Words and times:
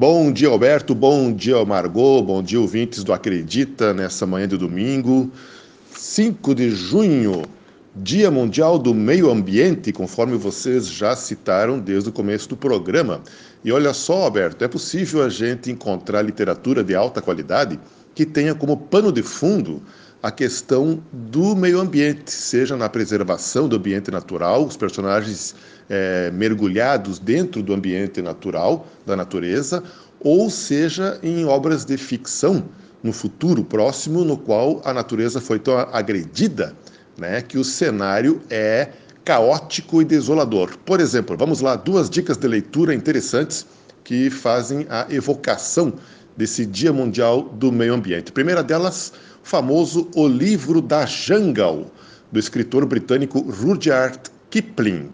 Bom 0.00 0.30
dia, 0.30 0.46
Alberto. 0.46 0.94
Bom 0.94 1.32
dia, 1.32 1.64
Margot. 1.64 2.22
Bom 2.22 2.40
dia, 2.40 2.60
ouvintes 2.60 3.02
do 3.02 3.12
Acredita, 3.12 3.92
nessa 3.92 4.24
manhã 4.24 4.46
de 4.46 4.56
domingo, 4.56 5.28
5 5.92 6.54
de 6.54 6.70
junho, 6.70 7.42
Dia 7.96 8.30
Mundial 8.30 8.78
do 8.78 8.94
Meio 8.94 9.28
Ambiente, 9.28 9.90
conforme 9.92 10.36
vocês 10.36 10.86
já 10.86 11.16
citaram 11.16 11.80
desde 11.80 12.10
o 12.10 12.12
começo 12.12 12.48
do 12.48 12.56
programa. 12.56 13.20
E 13.64 13.72
olha 13.72 13.92
só, 13.92 14.22
Alberto, 14.22 14.64
é 14.64 14.68
possível 14.68 15.20
a 15.20 15.28
gente 15.28 15.68
encontrar 15.68 16.22
literatura 16.22 16.84
de 16.84 16.94
alta 16.94 17.20
qualidade 17.20 17.76
que 18.14 18.24
tenha 18.24 18.54
como 18.54 18.76
pano 18.76 19.10
de 19.10 19.24
fundo 19.24 19.82
a 20.22 20.30
questão 20.30 21.02
do 21.12 21.54
meio 21.54 21.80
ambiente, 21.80 22.32
seja 22.32 22.76
na 22.76 22.88
preservação 22.88 23.68
do 23.68 23.76
ambiente 23.76 24.10
natural, 24.10 24.64
os 24.64 24.76
personagens 24.76 25.54
é, 25.88 26.30
mergulhados 26.32 27.18
dentro 27.18 27.62
do 27.62 27.72
ambiente 27.72 28.20
natural, 28.20 28.86
da 29.06 29.14
natureza, 29.14 29.82
ou 30.20 30.50
seja 30.50 31.18
em 31.22 31.44
obras 31.44 31.84
de 31.84 31.96
ficção 31.96 32.64
no 33.02 33.12
futuro 33.12 33.62
próximo, 33.62 34.24
no 34.24 34.36
qual 34.36 34.82
a 34.84 34.92
natureza 34.92 35.40
foi 35.40 35.60
tão 35.60 35.78
agredida 35.78 36.74
né, 37.16 37.40
que 37.40 37.56
o 37.56 37.64
cenário 37.64 38.40
é 38.50 38.88
caótico 39.24 40.02
e 40.02 40.04
desolador. 40.04 40.76
Por 40.84 41.00
exemplo, 41.00 41.36
vamos 41.36 41.60
lá, 41.60 41.76
duas 41.76 42.10
dicas 42.10 42.36
de 42.36 42.48
leitura 42.48 42.92
interessantes 42.92 43.66
que 44.02 44.30
fazem 44.30 44.86
a 44.88 45.06
evocação 45.10 45.92
desse 46.36 46.64
Dia 46.64 46.92
Mundial 46.92 47.42
do 47.42 47.70
Meio 47.70 47.94
Ambiente. 47.94 48.32
Primeira 48.32 48.62
delas, 48.62 49.12
famoso 49.48 50.08
O 50.14 50.28
Livro 50.28 50.82
da 50.82 51.06
Jungle, 51.06 51.90
do 52.30 52.38
escritor 52.38 52.84
britânico 52.84 53.40
Rudyard 53.40 54.20
Kipling. 54.50 55.08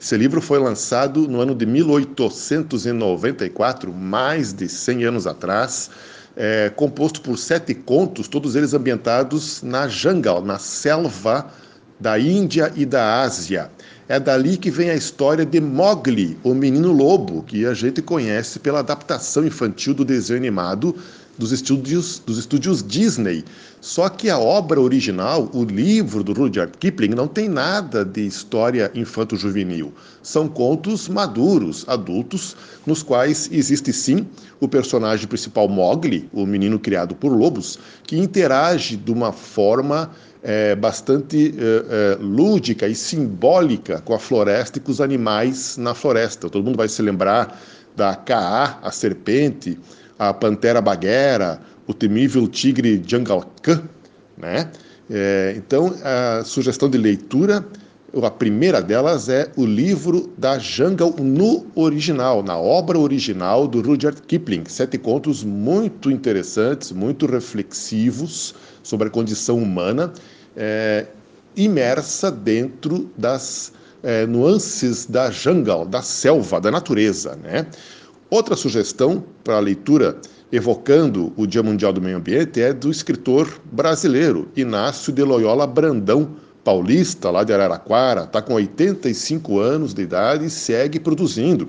Esse 0.00 0.16
livro 0.16 0.40
foi 0.40 0.60
lançado 0.60 1.26
no 1.26 1.40
ano 1.40 1.56
de 1.56 1.66
1894, 1.66 3.92
mais 3.92 4.52
de 4.52 4.68
100 4.68 5.06
anos 5.06 5.26
atrás, 5.26 5.90
é, 6.36 6.70
composto 6.76 7.20
por 7.20 7.36
sete 7.36 7.74
contos, 7.74 8.28
todos 8.28 8.54
eles 8.54 8.74
ambientados 8.74 9.60
na 9.60 9.88
jungle, 9.88 10.44
na 10.44 10.60
selva 10.60 11.50
da 11.98 12.16
Índia 12.16 12.72
e 12.76 12.86
da 12.86 13.22
Ásia. 13.22 13.72
É 14.08 14.20
dali 14.20 14.56
que 14.56 14.70
vem 14.70 14.90
a 14.90 14.94
história 14.94 15.44
de 15.44 15.60
Mowgli, 15.60 16.38
o 16.44 16.54
menino 16.54 16.92
lobo, 16.92 17.42
que 17.42 17.66
a 17.66 17.74
gente 17.74 18.00
conhece 18.00 18.60
pela 18.60 18.78
adaptação 18.78 19.44
infantil 19.44 19.94
do 19.94 20.04
desenho 20.04 20.38
animado 20.38 20.94
dos 21.38 21.52
estúdios, 21.52 22.22
dos 22.24 22.38
estúdios 22.38 22.82
Disney. 22.82 23.44
Só 23.80 24.08
que 24.08 24.30
a 24.30 24.38
obra 24.38 24.80
original, 24.80 25.50
o 25.52 25.64
livro 25.64 26.24
do 26.24 26.32
Rudyard 26.32 26.72
Kipling, 26.78 27.10
não 27.10 27.28
tem 27.28 27.48
nada 27.48 28.04
de 28.04 28.26
história 28.26 28.90
infanto-juvenil. 28.94 29.92
São 30.22 30.48
contos 30.48 31.08
maduros, 31.08 31.84
adultos, 31.86 32.56
nos 32.86 33.02
quais 33.02 33.50
existe 33.52 33.92
sim 33.92 34.26
o 34.60 34.68
personagem 34.68 35.26
principal 35.26 35.68
Mowgli, 35.68 36.28
o 36.32 36.46
menino 36.46 36.78
criado 36.78 37.14
por 37.14 37.30
lobos, 37.30 37.78
que 38.04 38.16
interage 38.16 38.96
de 38.96 39.12
uma 39.12 39.32
forma 39.32 40.10
é, 40.42 40.74
bastante 40.74 41.54
é, 41.56 41.62
é, 41.62 42.18
lúdica 42.20 42.86
e 42.86 42.94
simbólica 42.94 44.00
com 44.02 44.14
a 44.14 44.18
floresta 44.18 44.78
e 44.78 44.80
com 44.80 44.92
os 44.92 45.00
animais 45.00 45.76
na 45.78 45.94
floresta. 45.94 46.50
Todo 46.50 46.64
mundo 46.64 46.76
vai 46.76 46.88
se 46.88 47.00
lembrar 47.00 47.60
da 47.96 48.14
Kaa, 48.14 48.78
a 48.82 48.90
serpente, 48.90 49.78
a 50.18 50.32
pantera 50.32 50.80
baguera, 50.80 51.60
o 51.86 51.94
temível 51.94 52.46
tigre 52.48 53.02
Jungle 53.06 53.44
Khan, 53.62 53.82
né? 54.36 54.70
É, 55.10 55.54
então, 55.56 55.94
a 56.02 56.42
sugestão 56.44 56.88
de 56.88 56.96
leitura, 56.96 57.64
a 58.22 58.30
primeira 58.30 58.80
delas 58.80 59.28
é 59.28 59.50
o 59.56 59.66
livro 59.66 60.32
da 60.38 60.58
Jungle 60.58 61.14
no 61.18 61.66
original, 61.74 62.42
na 62.42 62.56
obra 62.56 62.98
original 62.98 63.66
do 63.66 63.82
Rudyard 63.82 64.22
Kipling. 64.22 64.64
Sete 64.66 64.96
contos 64.96 65.42
muito 65.42 66.10
interessantes, 66.10 66.92
muito 66.92 67.26
reflexivos 67.26 68.54
sobre 68.82 69.08
a 69.08 69.10
condição 69.10 69.58
humana, 69.58 70.12
é, 70.56 71.06
imersa 71.56 72.30
dentro 72.30 73.10
das 73.16 73.72
é, 74.02 74.26
nuances 74.26 75.06
da 75.06 75.30
jungle, 75.30 75.84
da 75.86 76.02
selva, 76.02 76.60
da 76.60 76.70
natureza, 76.70 77.36
né? 77.42 77.66
Outra 78.34 78.56
sugestão 78.56 79.22
para 79.44 79.58
a 79.58 79.60
leitura 79.60 80.18
evocando 80.50 81.32
o 81.36 81.46
Dia 81.46 81.62
Mundial 81.62 81.92
do 81.92 82.02
Meio 82.02 82.16
Ambiente 82.16 82.60
é 82.60 82.72
do 82.72 82.90
escritor 82.90 83.48
brasileiro 83.70 84.48
Inácio 84.56 85.12
de 85.12 85.22
Loyola 85.22 85.68
Brandão, 85.68 86.30
paulista, 86.64 87.30
lá 87.30 87.44
de 87.44 87.52
Araraquara, 87.52 88.24
está 88.24 88.42
com 88.42 88.54
85 88.54 89.60
anos 89.60 89.94
de 89.94 90.02
idade 90.02 90.46
e 90.46 90.50
segue 90.50 90.98
produzindo. 90.98 91.68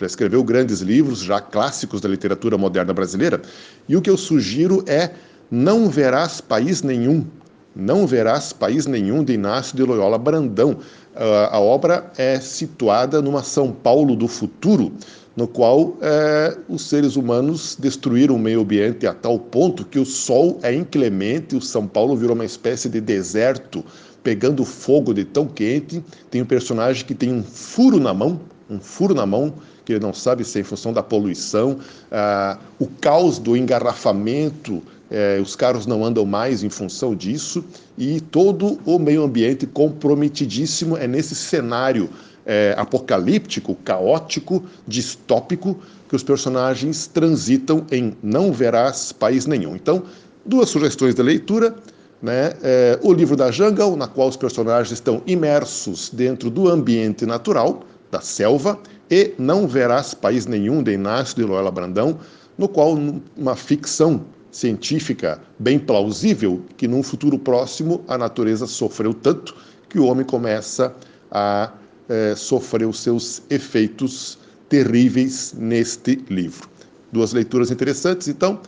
Já 0.00 0.06
escreveu 0.06 0.42
grandes 0.42 0.80
livros, 0.80 1.18
já 1.18 1.38
clássicos 1.38 2.00
da 2.00 2.08
literatura 2.08 2.56
moderna 2.56 2.94
brasileira. 2.94 3.42
E 3.86 3.94
o 3.94 4.00
que 4.00 4.08
eu 4.08 4.16
sugiro 4.16 4.82
é 4.86 5.10
Não 5.50 5.90
Verás 5.90 6.40
País 6.40 6.80
Nenhum. 6.80 7.26
Não 7.74 8.06
Verás 8.06 8.54
País 8.54 8.86
Nenhum, 8.86 9.22
de 9.22 9.34
Inácio 9.34 9.76
de 9.76 9.82
Loyola 9.82 10.16
Brandão. 10.16 10.78
Uh, 11.14 11.50
a 11.50 11.60
obra 11.60 12.10
é 12.16 12.40
situada 12.40 13.20
numa 13.20 13.42
São 13.42 13.70
Paulo 13.70 14.16
do 14.16 14.26
futuro, 14.26 14.92
no 15.36 15.46
qual 15.46 15.96
é, 16.00 16.56
os 16.68 16.88
seres 16.88 17.14
humanos 17.14 17.76
destruíram 17.78 18.36
o 18.36 18.38
meio 18.38 18.62
ambiente 18.62 19.06
a 19.06 19.12
tal 19.12 19.38
ponto 19.38 19.84
que 19.84 19.98
o 19.98 20.06
sol 20.06 20.58
é 20.62 20.74
inclemente, 20.74 21.54
o 21.54 21.60
São 21.60 21.86
Paulo 21.86 22.16
virou 22.16 22.34
uma 22.34 22.44
espécie 22.44 22.88
de 22.88 23.00
deserto, 23.00 23.84
pegando 24.22 24.64
fogo 24.64 25.12
de 25.12 25.24
tão 25.24 25.46
quente. 25.46 26.02
Tem 26.30 26.42
um 26.42 26.46
personagem 26.46 27.04
que 27.04 27.14
tem 27.14 27.32
um 27.32 27.42
furo 27.42 28.00
na 28.00 28.14
mão, 28.14 28.40
um 28.68 28.80
furo 28.80 29.14
na 29.14 29.26
mão, 29.26 29.54
que 29.84 29.92
ele 29.92 30.00
não 30.00 30.12
sabe 30.12 30.42
se 30.42 30.58
é 30.58 30.62
em 30.62 30.64
função 30.64 30.92
da 30.92 31.02
poluição, 31.02 31.78
ah, 32.10 32.58
o 32.78 32.86
caos 32.86 33.38
do 33.38 33.56
engarrafamento, 33.56 34.82
eh, 35.08 35.38
os 35.40 35.54
carros 35.54 35.86
não 35.86 36.04
andam 36.04 36.24
mais 36.26 36.64
em 36.64 36.68
função 36.68 37.14
disso, 37.14 37.64
e 37.96 38.20
todo 38.20 38.80
o 38.84 38.98
meio 38.98 39.22
ambiente 39.22 39.64
comprometidíssimo 39.64 40.96
é 40.96 41.06
nesse 41.06 41.36
cenário 41.36 42.10
é, 42.46 42.74
apocalíptico, 42.78 43.74
caótico, 43.84 44.64
distópico, 44.86 45.76
que 46.08 46.14
os 46.14 46.22
personagens 46.22 47.08
transitam 47.08 47.84
em 47.90 48.16
não 48.22 48.52
verás 48.52 49.10
país 49.10 49.44
nenhum. 49.46 49.74
Então, 49.74 50.04
duas 50.44 50.68
sugestões 50.68 51.14
de 51.14 51.22
leitura. 51.22 51.74
Né? 52.22 52.54
É, 52.62 52.98
o 53.02 53.12
livro 53.12 53.36
da 53.36 53.50
Jungle, 53.50 53.96
na 53.96 54.06
qual 54.06 54.28
os 54.28 54.36
personagens 54.36 54.92
estão 54.92 55.20
imersos 55.26 56.08
dentro 56.10 56.48
do 56.48 56.68
ambiente 56.68 57.26
natural, 57.26 57.82
da 58.10 58.20
selva, 58.20 58.78
e 59.10 59.34
Não 59.38 59.68
Verás 59.68 60.14
País 60.14 60.46
Nenhum, 60.46 60.82
de 60.82 60.92
Inácio 60.92 61.36
de 61.36 61.44
Loyola 61.44 61.70
Brandão, 61.70 62.18
no 62.56 62.68
qual 62.68 62.96
uma 63.36 63.54
ficção 63.54 64.24
científica 64.50 65.38
bem 65.58 65.78
plausível 65.78 66.62
que 66.76 66.88
num 66.88 67.02
futuro 67.02 67.38
próximo 67.38 68.02
a 68.08 68.16
natureza 68.16 68.66
sofreu 68.66 69.12
tanto 69.12 69.54
que 69.88 69.98
o 69.98 70.06
homem 70.06 70.24
começa 70.24 70.94
a 71.30 71.70
é, 72.08 72.34
sofreu 72.36 72.92
seus 72.92 73.42
efeitos 73.50 74.38
terríveis 74.68 75.54
neste 75.56 76.16
livro. 76.28 76.68
Duas 77.12 77.32
leituras 77.32 77.70
interessantes, 77.70 78.28
então, 78.28 78.60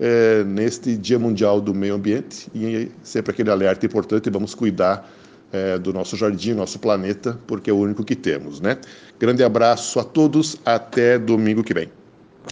é, 0.00 0.42
neste 0.44 0.96
Dia 0.96 1.18
Mundial 1.18 1.60
do 1.60 1.74
Meio 1.74 1.94
Ambiente, 1.94 2.48
e 2.54 2.90
sempre 3.02 3.32
aquele 3.32 3.50
alerta 3.50 3.86
importante: 3.86 4.30
vamos 4.30 4.54
cuidar 4.54 5.08
é, 5.52 5.78
do 5.78 5.92
nosso 5.92 6.16
jardim, 6.16 6.54
nosso 6.54 6.78
planeta, 6.78 7.38
porque 7.46 7.70
é 7.70 7.72
o 7.72 7.76
único 7.76 8.02
que 8.02 8.16
temos, 8.16 8.60
né? 8.60 8.78
Grande 9.18 9.44
abraço 9.44 10.00
a 10.00 10.04
todos, 10.04 10.56
até 10.64 11.18
domingo 11.18 11.62
que 11.62 11.74
vem. 11.74 12.01